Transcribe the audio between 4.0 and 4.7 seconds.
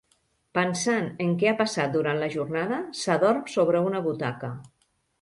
butaca.